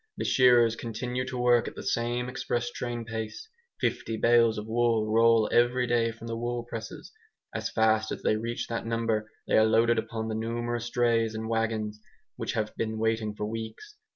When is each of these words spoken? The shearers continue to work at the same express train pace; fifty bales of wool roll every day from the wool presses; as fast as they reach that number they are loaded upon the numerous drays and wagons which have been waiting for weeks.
The 0.17 0.25
shearers 0.25 0.75
continue 0.75 1.25
to 1.27 1.37
work 1.37 1.67
at 1.67 1.75
the 1.75 1.83
same 1.83 2.27
express 2.27 2.71
train 2.71 3.05
pace; 3.05 3.47
fifty 3.79 4.17
bales 4.17 4.57
of 4.57 4.65
wool 4.65 5.05
roll 5.07 5.47
every 5.51 5.85
day 5.85 6.11
from 6.11 6.25
the 6.25 6.35
wool 6.35 6.63
presses; 6.63 7.11
as 7.53 7.69
fast 7.69 8.11
as 8.11 8.23
they 8.23 8.35
reach 8.35 8.65
that 8.65 8.83
number 8.87 9.29
they 9.47 9.59
are 9.59 9.63
loaded 9.63 9.99
upon 9.99 10.27
the 10.27 10.33
numerous 10.33 10.89
drays 10.89 11.35
and 11.35 11.47
wagons 11.47 12.01
which 12.35 12.53
have 12.53 12.75
been 12.77 12.97
waiting 12.97 13.35
for 13.35 13.45
weeks. 13.45 13.95